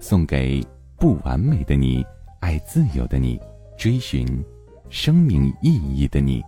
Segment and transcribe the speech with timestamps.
[0.00, 2.04] 送给不完美的你，
[2.40, 3.38] 爱自由的你，
[3.76, 4.26] 追寻
[4.88, 6.42] 生命意义的你。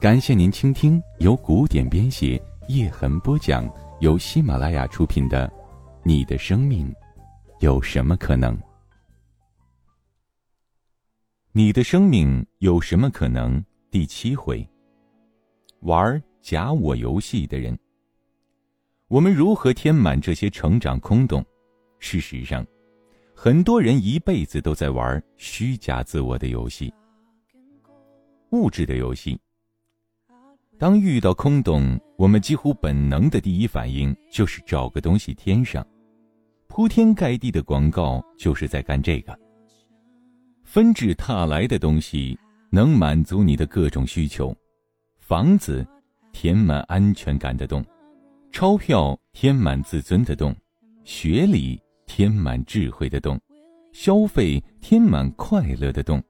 [0.00, 5.48] 感谢您倾听由古典编写、叶痕播讲、由喜马拉雅出品的
[6.04, 6.94] 《你的生命
[7.58, 8.56] 有什么可能》。
[11.50, 13.62] 你的生命有什么可能？
[13.90, 14.66] 第七回，
[15.80, 17.76] 玩假我游戏的人，
[19.08, 21.44] 我们如何填满这些成长空洞？
[22.02, 22.66] 事实上，
[23.32, 26.92] 很多人一辈子都在玩虚假自我的游戏，
[28.50, 29.40] 物质的游戏。
[30.78, 35.86] 当遇到空洞，我们几乎本能的第一反应就是找个东西填上。
[36.66, 39.38] 铺天盖地的广告就是在干这个。
[40.64, 42.36] 纷至沓来的东西
[42.68, 44.54] 能满足你的各种需求：
[45.20, 45.86] 房子
[46.32, 47.84] 填满安全感的洞，
[48.50, 50.54] 钞票填满自尊的洞，
[51.04, 51.80] 学历
[52.14, 53.40] 填满智慧的洞，
[53.94, 56.22] 消费填满快乐的洞。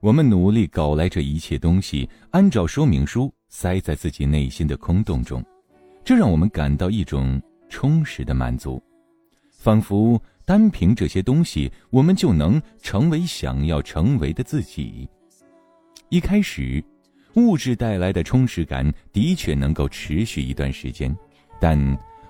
[0.00, 3.30] 我们努力搞来这一切东西，按照说明书。
[3.50, 5.44] 塞在自己内心的空洞中，
[6.02, 8.82] 这让我们感到一种充实的满足，
[9.50, 15.06] 仿佛单凭这些东西，我们就能成为想要成为的自己。
[16.08, 16.82] 一开始，
[17.34, 21.14] 物质带来的充实感的确能够持续一段时间，
[21.60, 21.78] 但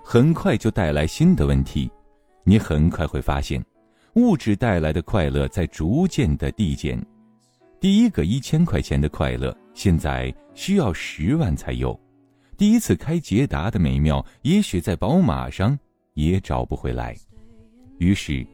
[0.02, 1.88] 很快就带来新的问题。
[2.44, 3.64] 你很快会发现，
[4.14, 7.00] 物质带来的快乐在逐渐的递减。
[7.80, 9.56] 第一个一千块钱的快乐。
[9.73, 11.98] 现在需要十万才有，
[12.56, 15.78] 第一次开捷达的美妙，也许在宝马上
[16.14, 17.17] 也找不回来。
[17.98, 18.45] 于是，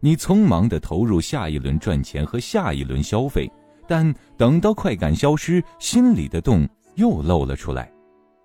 [0.00, 3.50] 你匆忙的投入下一轮赚钱和下一轮消费，
[3.88, 7.90] 但等到快感消失，心里的洞又露了出来，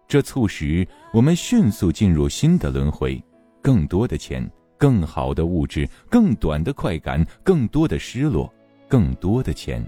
[0.07, 3.21] 这促使我们迅速进入新的轮回：
[3.61, 4.49] 更多的钱，
[4.85, 8.53] 更好的物质，更短的快感，更多的失落，
[8.87, 9.83] 更多的钱。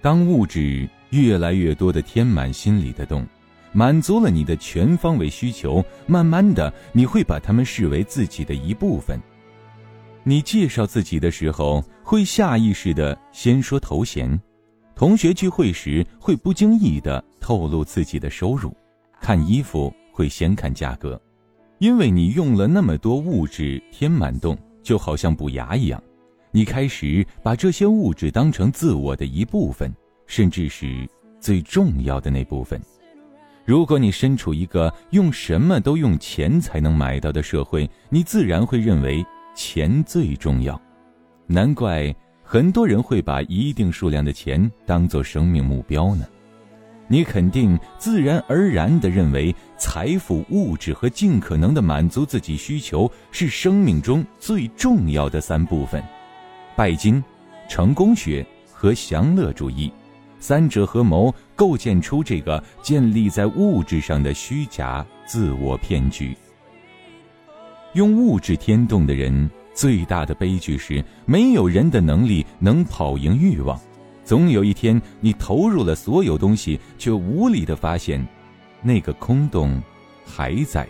[0.00, 3.26] 当物质越来越多的填满心里的洞，
[3.72, 9.18] 满足了你的全方位需求，慢慢的你会把它们视为自己的一部分。
[10.22, 14.38] 你介绍自己的时候，会下意识的先说头衔；
[14.94, 18.70] 同学聚会时，会不经意的透露自己的收入；
[19.20, 21.20] 看衣服会先看价格，
[21.84, 26.02] 因为你用了那么多物质填满洞，就好像补牙一样。
[26.50, 29.92] 你开始把这些物质当成自我的一部分，
[30.26, 31.06] 甚至是
[31.38, 32.80] 最重要的那部分。
[33.66, 39.22] 如果你身处一个用什么都用钱才能买到的社会，你自然会认为
[39.54, 40.80] 钱最重要。
[41.46, 42.10] 难怪
[42.42, 46.24] 很多人会把一定数量的钱当做生命目标呢。
[47.06, 56.02] 你肯定自然而然地认为财富、物质和尽可能的满足自己需求是生命中最重要的三部分。
[56.74, 57.22] 拜金、
[57.68, 59.92] 成功学和享乐主义，
[60.40, 66.36] 三者合谋构建出这个建立在物质上的虚假自我骗局。
[67.92, 73.78] 用物质添动的人最大的悲剧是，没有人的能力能跑赢欲望。
[74.24, 78.26] 总有一天，你投入了所有东西，却无力的发现，
[78.82, 79.80] 那个空洞
[80.24, 80.88] 还在。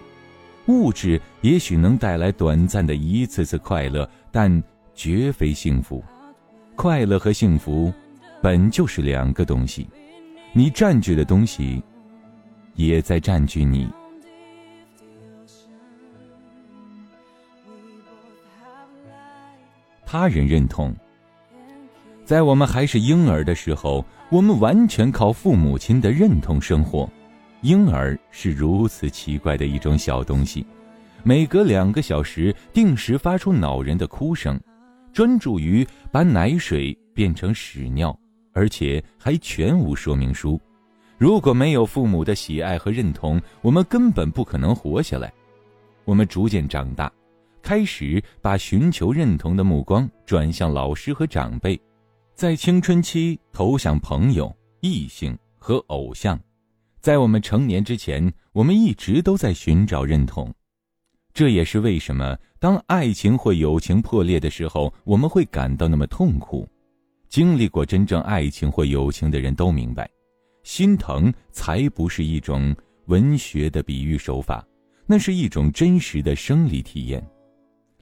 [0.66, 4.62] 物质也许能带来短暂的一次次快乐，但。
[4.96, 6.00] 绝非幸福，
[6.76, 7.92] 快乐和幸福
[8.40, 9.88] 本就是两个东西，
[10.52, 11.82] 你占据的东西
[12.76, 13.88] 也在占据你。
[20.06, 20.94] 他人认同，
[22.24, 27.08] 在我们还是婴儿的时候，我们完全靠父母亲的认同生活。
[27.60, 30.66] 婴儿是如此奇怪的一种小东西，
[31.22, 34.58] 每隔两个小时定时发出恼人的哭声。
[35.12, 38.18] 专注于把奶水变成屎尿，
[38.52, 40.60] 而且还全无说明书。
[41.18, 45.32] 如果没有父母的喜爱和认同，我们根本不可能活下来。
[46.04, 47.12] 我们逐渐长大，
[47.62, 51.80] 开始把寻求认同的目光转向老师和长辈，
[52.34, 56.38] 在青春期投向朋友、异性和偶像。
[57.00, 60.52] 在我们成年之前，我们一直都在寻找认同。
[61.32, 66.68] 这也是为什么当爱情或友情破裂的时候，我们会感到那么痛苦。
[67.28, 70.10] 经历过真正爱情或友情的人都明白，
[70.64, 72.74] 心疼才不是一种
[73.06, 74.66] 文学的比喻手法，
[75.06, 77.24] 那是一种真实的生理体验。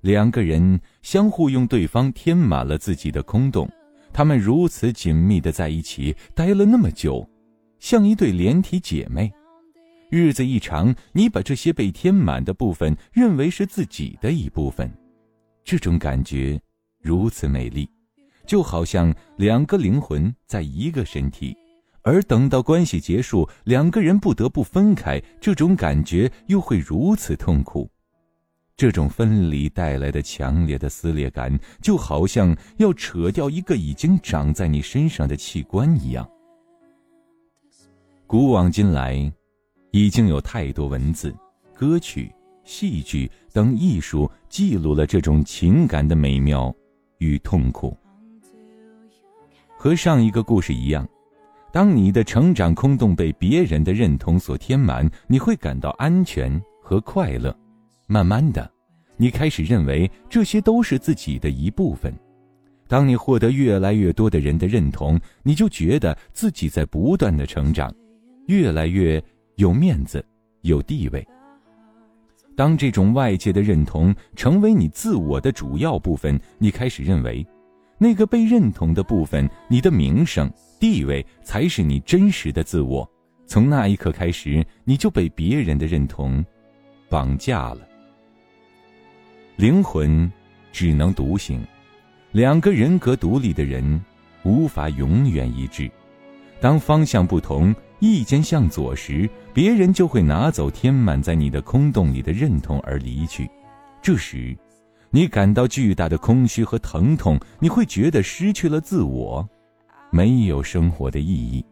[0.01, 3.71] 两个人相互用对方填满了自己的空洞，
[4.13, 7.29] 他们如此紧密的在一起待了那么久，
[7.79, 9.33] 像一对连体姐妹。
[10.11, 14.93] 日子一长，你把这些被填满的部分认为是自己的一部分，
[15.65, 16.61] 这种感觉
[17.01, 17.89] 如此美丽，
[18.47, 21.57] 就好像两个灵魂在一个身体，
[22.03, 27.91] 而等到关系结束，两个人不得不分开，这种感觉又会如此痛苦。
[28.77, 36.29] 这种分离带来的强烈的撕裂感，就好像要扯掉一个已经长在你身上的器官一样。
[38.27, 39.33] 古往今来。
[39.95, 41.37] 已经有太多文字、
[41.75, 42.35] 歌曲、
[42.65, 46.75] 戏剧等艺术记录了这种情感的美妙
[47.19, 47.95] 与痛苦。
[49.77, 51.07] 和上一个故事一样，
[51.71, 57.55] 当你的成长空洞被别人的认同所填满，你会感到安全和快乐。
[58.13, 58.71] 慢慢的，
[59.17, 62.15] 你开始认为这些都是自己的一部分。
[62.87, 67.91] 当你获得越来越多的人的认同，你就觉得自己在不断的成长，
[68.49, 69.23] 越来越。
[69.57, 70.25] 有面子，
[70.63, 71.25] 有地位。
[72.57, 77.47] 当这种外界的认同成为你自我的主要部分，你开始认为，
[77.99, 80.51] 那个被认同的部分，你的名声、
[80.81, 83.09] 地位才是你真实的自我。
[83.47, 86.43] 从那一刻开始，你就被别人的认同
[87.11, 87.87] 绑架了。
[89.57, 90.31] 灵魂
[90.73, 91.63] 只能独行，
[92.33, 94.03] 两个人格独立的人
[94.45, 95.91] 无法永远一致。
[96.61, 97.75] 当方向不同。
[98.05, 103.49] 意见向左时，别人就会拿走填满在你的空洞里的认同而离去。
[104.03, 104.59] 这时，
[105.11, 109.49] 你感到巨大的空虚和疼痛，你会觉得失去了自我，
[110.11, 111.65] 没有生活的意义。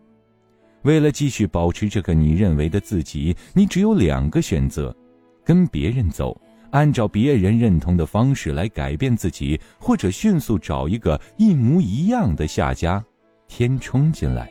[0.83, 4.97] 为了继续保持这个你认为的自己，你只有两个选择：
[5.44, 13.05] 跟别人走，按照别人认同的方式来改变自己，或者迅速找一个一模一样的下家，
[13.49, 14.50] 填充进来。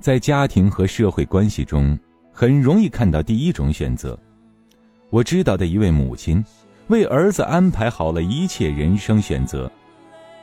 [0.00, 1.96] 在家庭和社会关系中，
[2.32, 4.18] 很容易看到第一种选择。
[5.10, 6.44] 我知道的一位母亲，
[6.88, 9.70] 为儿子安排好了一切人生选择。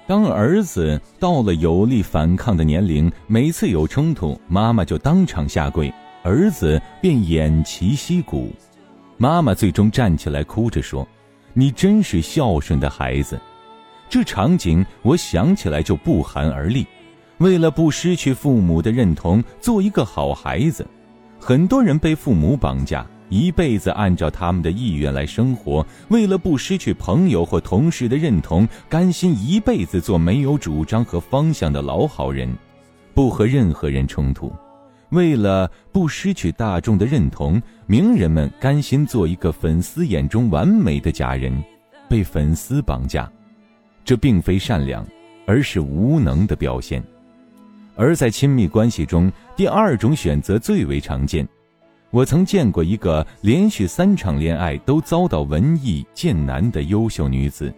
[0.07, 5.93] 当儿子到了有力反抗的年龄，每次有冲突，妈妈就当场下跪，
[6.23, 8.51] 儿子便偃旗息鼓。
[9.17, 11.07] 妈妈最终站起来，哭着说
[11.53, 13.39] ：“你真是孝顺的孩子。”
[14.09, 16.85] 这场景我想起来就不寒而栗。
[17.37, 20.85] 为了不失去父母的认同，做一个好孩子，
[21.39, 32.53] 很多人被父母绑架，一辈子按照他们的意愿来生活；为了不失去朋友或同事的认同，甘心一辈子做没有主张和方向的老好人，
[33.13, 34.51] 不和任何人冲突；
[35.09, 41.63] 为了不失去大众的认同，名人们甘心做一个粉丝眼中完美的假人，
[42.07, 43.31] 被粉丝绑架。
[44.05, 45.05] 这并非善良，
[45.45, 47.03] 而是无能的表现。
[47.95, 51.47] 而在亲密关系中，第二种选择最为常见。
[52.11, 57.71] 我曾见过一个连续三场恋爱都遭到文艺贱男的优秀女子，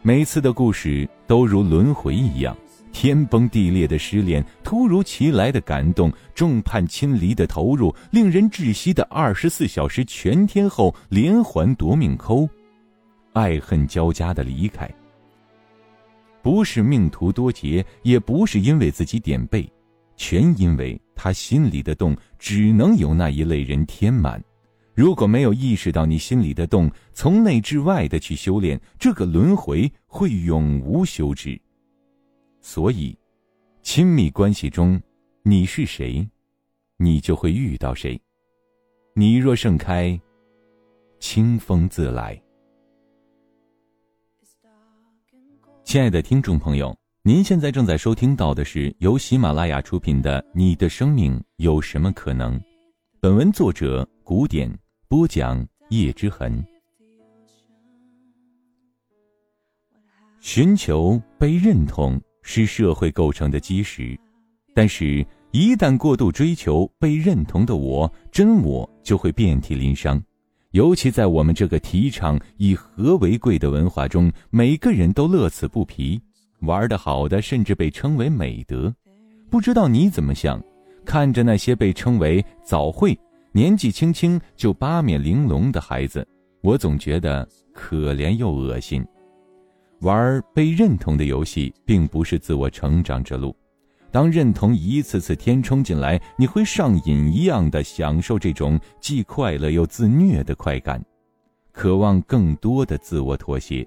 [0.00, 2.56] 每次的故事都如轮回一样，
[2.92, 12.48] 天崩地裂的失恋，突如其来的感动，众叛亲离的投入，令人窒息的二十四小时全天候连环夺命抠，
[13.32, 14.88] 爱恨交加的离开。
[16.42, 19.68] 不是命途多劫，也不是因为自己点背，
[20.16, 24.42] 全因为他心里的洞只能由那一类人填满。
[24.92, 31.58] 如果没有意识到你心里的洞，从内至外的去修炼，这个轮回会永无休止。
[32.62, 33.14] 所以，
[33.82, 34.98] 亲密关系中，
[35.42, 36.26] 你是谁，
[36.96, 38.18] 你就会遇到谁。
[39.14, 40.18] 你若盛开，
[41.18, 42.40] 清风自来。
[45.82, 52.56] 亲爱的听众朋友，您现在正在收听到的是由喜马拉雅出品的《你的生命有什么可能》，
[53.18, 54.72] 本文作者古典
[55.08, 56.64] 播讲叶之痕。
[60.40, 64.18] 寻求被认同是社会构成的基石，
[64.74, 70.22] 但是，一旦过度追求被认同的我、真我，就会遍体鳞伤。
[70.72, 76.20] 尤其在我们这个提倡以和为贵的文化中，每个人都乐此不疲，
[76.60, 78.94] 玩得好的甚至被称为美德。
[79.50, 80.62] 不知道你怎么想？
[81.04, 83.18] 看着那些被称为早会、
[83.52, 86.26] 年纪轻轻就八面玲珑的孩子，
[86.62, 89.04] 我总觉得可怜又恶心。
[90.02, 93.54] 玩被认同的游戏，并不是自我成长之路。
[94.10, 101.02] 当认同一次次填充进来，你会上瘾一样的享受这种既快乐又自虐的快感，
[101.70, 103.86] 渴望更多的自我妥协。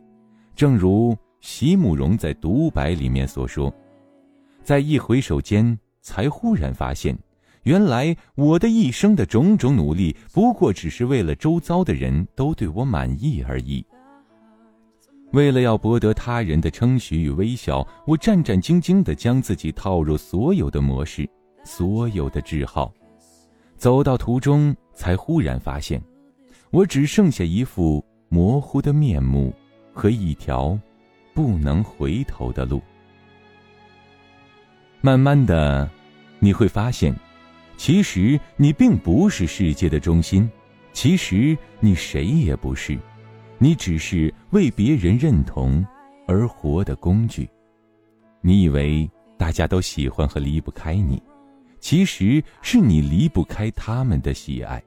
[0.55, 3.71] 正如席慕容在独白里面所说
[4.63, 7.15] ：“在一回首间，才忽然发现，
[7.63, 13.85] 原来我的一生的种种努力，不过只是为了周遭的人都对我满意而已。”
[15.35, 21.29] 为了要博得他人的称许与微笑，我战战兢兢地将自己套入所有的模式，
[21.65, 22.89] 所有的桎梏。
[23.75, 26.01] 走到途中，才忽然发现，
[26.71, 29.53] 我只剩下一副模糊的面目
[29.93, 30.79] 和一条
[31.33, 32.81] 不能回头的路。
[35.01, 35.89] 慢慢的，
[36.39, 37.13] 你会发现，
[37.75, 40.49] 其实你并不是世界的中心，
[40.93, 42.97] 其实你谁也不是。
[43.57, 45.85] 你只是为别人认同
[46.27, 47.49] 而活的工具。
[48.41, 51.21] 你以为大家都喜欢和离不开你，
[51.79, 54.83] 其实是你离不开他们的喜爱。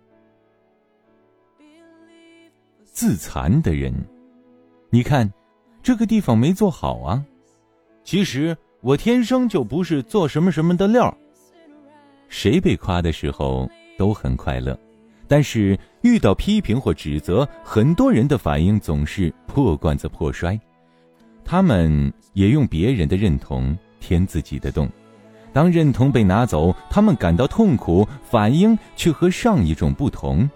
[2.84, 3.94] 自残的人，
[4.90, 5.32] 你看，
[5.82, 7.24] 这个地方没做好啊。
[8.04, 11.16] 其实我天生就不是做什么什么的料。
[12.28, 14.78] 谁被夸的时候都很快乐。
[15.28, 20.58] 但是遇到批评或指责，很多人的反应总是破罐子破摔。
[21.44, 24.88] 他们也用别人的认同填自己的洞。
[25.52, 30.48] 当认同被拿走，他们感到痛苦，反应却和上一种不同。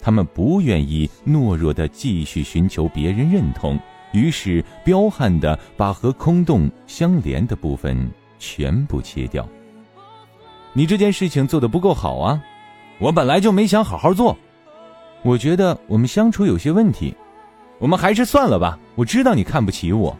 [0.00, 3.78] 他们不愿意懦弱的继续寻求别人认同，
[4.12, 8.08] 于是彪悍的把和空洞相连的部分
[8.38, 9.48] 全部切掉。
[10.72, 12.42] 你这件事情做的不够好啊！
[12.98, 14.36] 我本来就没想好好做，
[15.22, 17.14] 我觉得我们相处有些问题，
[17.78, 18.78] 我们还是算了吧。
[18.94, 20.16] 我知道你看不起我，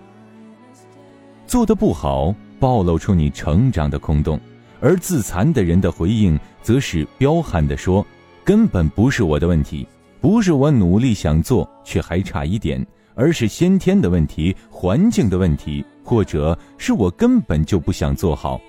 [1.46, 4.38] 做的不好，暴露出你成长的空洞，
[4.80, 8.04] 而自残的人的回应则是彪悍的说
[8.44, 9.86] ：“根本不是我的问题，
[10.20, 18.60] 不是我努力想做却还差一点，而是先天的问题、环境的问题，或者是我根本就不想做好。”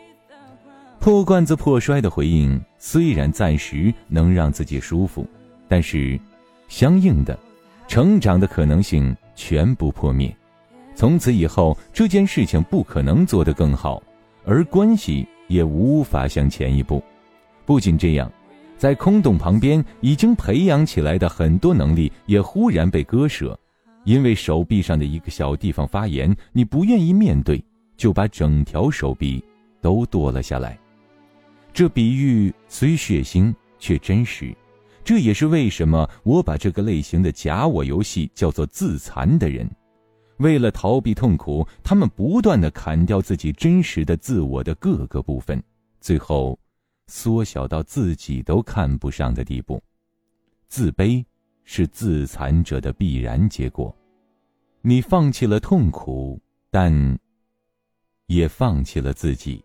[1.06, 5.24] 破罐子破摔的回应虽然暂时能让自己舒服，
[5.68, 6.20] 但是，
[6.68, 7.38] 相应的，
[7.88, 10.36] 成长的可能性全部破灭。
[10.96, 14.02] 从此以后，这件事情不可能做得更好，
[14.48, 17.04] 而关系也无法向前一步。
[17.68, 18.32] 不仅这样，
[18.76, 23.56] 在空洞旁边已经培养起来的很多能力也忽然被割舍，
[24.06, 27.64] 因为手臂上的一个小地方发炎，你不愿意面对，
[27.96, 29.46] 就把整条手臂
[29.80, 30.76] 都剁了下来。
[31.76, 34.56] 这比喻虽血腥却真实，
[35.04, 39.70] 这也是为什么我把这个类型的假我游戏叫做自残的人。
[40.38, 45.62] 为了逃避痛苦，他们不断的砍掉自己真实的自我的各个部分，
[46.00, 46.58] 最后
[47.08, 49.84] 缩小到自己都看不上的地步。
[50.70, 51.22] 自卑
[51.66, 53.94] 是自残者的必然结果。
[54.82, 56.42] 你放弃了痛苦，
[56.72, 57.20] 但
[58.28, 59.65] 也放弃了自己。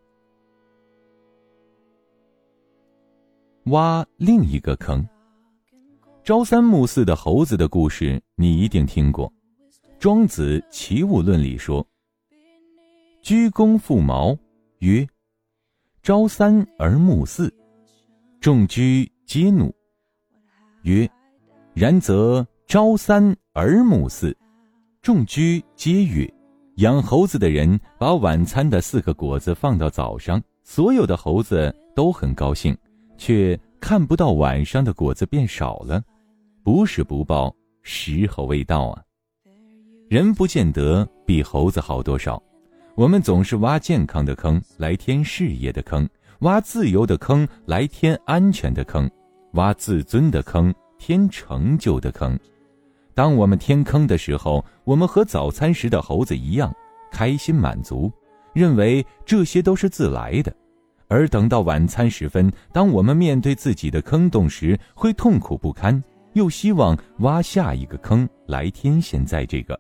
[3.71, 5.07] 挖另一个坑。
[6.23, 9.33] 朝三暮四的猴子的故事，你一定听过。
[9.99, 11.87] 庄子《齐物论》里说
[13.23, 14.37] ：“居公复毛，
[14.81, 15.07] 曰
[16.03, 17.53] ：‘朝三而暮四。’
[18.41, 19.75] 众居皆怒，
[20.83, 21.09] 曰
[21.75, 24.37] ：‘然则朝三而暮四。’
[25.03, 26.29] 众居皆悦。
[26.77, 32.77] 养猴子的人把晚餐的四个果子放到早上，所有的猴子都很高兴。”
[33.21, 36.03] 却看不到晚上的果子变少了，
[36.65, 39.03] 不是不报，时候未到啊。
[40.09, 42.43] 人不见得比猴子好多少，
[42.95, 46.09] 我们总是挖健康的坑来填事业的坑，
[46.39, 49.09] 挖自由的坑来填安全的坑，
[49.53, 52.39] 挖自尊的坑填成就的坑。
[53.13, 56.75] 当我们填坑的时候，我们和早餐时的猴子一样，
[57.13, 58.11] 开心满足，
[58.55, 60.51] 认为这些都是自来的。
[61.11, 66.01] 而等到晚餐时分，当我们面对自己的坑洞时，会痛苦不堪，
[66.35, 69.79] 又希望挖下一个坑来填现在这个。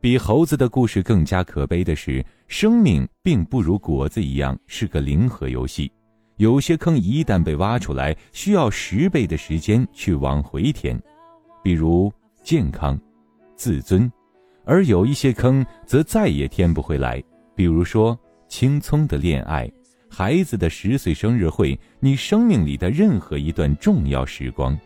[0.00, 5.90] 比猴子的故事更加可悲的是，生命并不如果子一样是个零和游戏，
[6.36, 10.96] 有些坑一旦被挖出来，需要十倍的时间去往回填，
[11.60, 12.12] 比如
[12.44, 12.96] 健康、
[13.56, 14.08] 自尊；
[14.64, 17.20] 而有一些坑则再也填不回来，
[17.56, 18.16] 比如说
[18.46, 19.68] 青葱的恋爱。
[20.16, 24.78] 孩子的十岁生日会，你生命里的任何一段重要时光。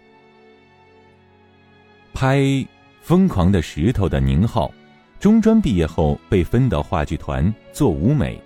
[2.14, 2.38] 拍
[3.02, 4.72] 《疯狂的石头》的宁浩，
[5.20, 8.40] 中专毕业后被分到话剧团做舞美，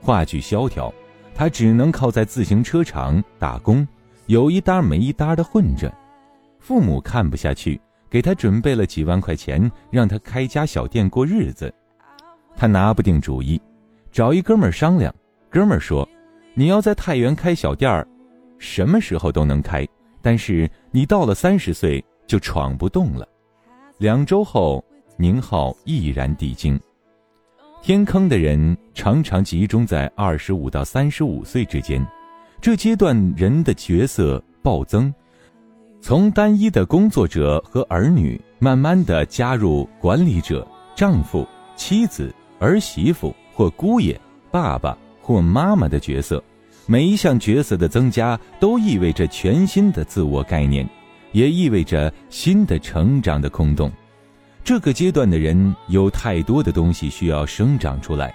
[0.00, 0.94] 话剧萧条，
[1.34, 3.84] 他只能靠在自行车厂打工，
[4.26, 5.92] 有一搭没一搭的混着。
[6.60, 11.74] 父母看不下去，给他准备了几万块钱，让他开家小店过日子。
[12.54, 13.60] 他拿不定主意，
[14.12, 15.12] 找一哥们儿商量。
[15.50, 16.08] 哥们儿说
[16.60, 18.06] ：“你要在太原开小店儿，
[18.58, 19.88] 什么时候都能开，
[20.20, 23.26] 但是你到了三十岁就闯不动了。”
[23.96, 24.84] 两周后，
[25.16, 26.78] 宁浩毅然抵京。
[27.80, 32.06] 天坑的人常常集中在二十五到三十五岁之间，
[32.60, 35.10] 这阶段人的角色暴增，
[36.02, 42.30] 从单一的工作者和儿女，慢慢的加入管理者、丈夫、妻子。
[42.58, 44.94] 儿媳妇或姑爷、爸爸
[45.30, 46.42] 或妈妈的角色，
[46.86, 50.84] 每一项角色的增加都意味着全新的自我概念，
[51.30, 53.92] 也意味着新的成长的空洞。
[54.64, 58.34] 这个阶段的人有太多的东西需要生长出来，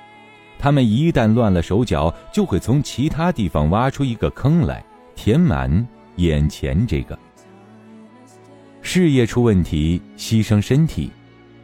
[0.57, 4.81] 他们一旦乱了手脚，就会从其他地方挖出一个坑来
[5.17, 5.85] 填满
[6.15, 7.19] 眼前这个。
[8.81, 11.09] 事业出问题，牺牲身体；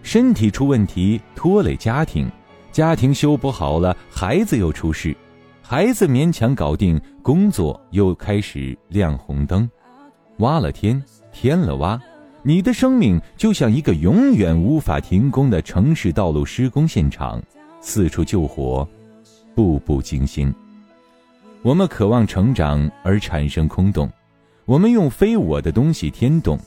[0.04, 2.30] 身体出问题，拖累家庭。
[2.72, 5.16] 家庭修补好了，孩子又出事，
[5.62, 9.70] 孩子勉强搞定，工作又开始亮红灯，
[10.38, 12.02] 挖了添，添了挖，
[12.44, 17.44] 你的生命就像一个永远无法停工的城市道路施工现场，
[17.82, 18.88] 四处救火，
[19.54, 20.54] 步步惊心。
[21.64, 24.10] 我们渴望成长而产生空洞，
[24.64, 26.58] 我们用非我的东西填洞，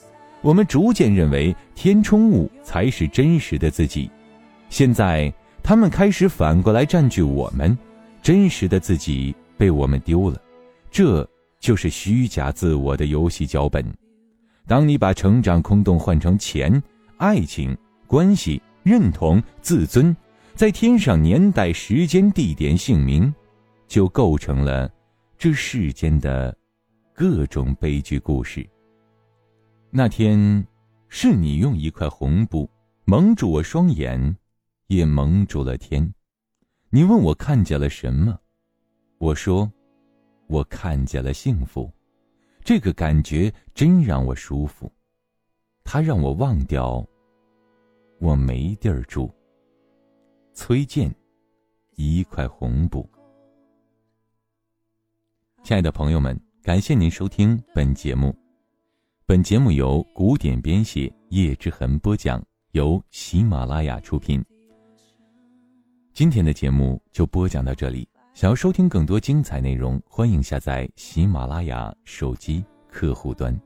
[0.43, 4.11] 我们逐渐认为填充物才是真实的自己。
[4.69, 5.33] 现在。
[5.65, 7.77] 他们开始反过来占据我们，
[8.21, 10.39] 真实的自己被我们丢了，
[10.91, 11.27] 这
[11.59, 13.83] 就是虚假自我的游戏脚本。
[14.67, 16.83] 当你把成长空洞换成钱、
[17.17, 17.75] 爱情、
[18.07, 20.15] 关系、认同、自尊，
[20.55, 23.35] 再添上年代、时间、地点、姓名，
[23.89, 24.93] 就构成了
[25.39, 26.55] 这世间的
[27.15, 28.69] 各种悲剧故事。
[29.91, 30.63] 那天，
[31.09, 32.69] 是你用一块红布
[33.07, 34.37] 蒙住我双眼。
[34.87, 36.13] 也蒙住了天。
[36.91, 38.39] 你问我看见了什么？
[39.19, 39.71] 我说，
[40.47, 41.91] 我看见了幸福。
[42.63, 44.91] 这个感觉真让我舒服。
[45.83, 47.07] 它让我忘掉
[48.21, 49.31] 我没地儿住。
[50.53, 51.15] 崔健，
[51.97, 53.09] 一块红布。
[55.63, 58.35] 亲爱的朋友们，感谢您收听本节目。
[59.27, 62.43] 本节目由古典编写叶之痕播讲，
[62.73, 64.45] 由喜马拉雅出品。
[66.15, 68.09] 今天的节目就播讲到这里。
[68.35, 73.61] 想要收听更多精彩内容，欢迎下载喜马拉雅手机客户端。